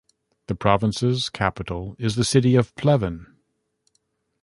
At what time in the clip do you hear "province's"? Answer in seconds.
0.55-1.29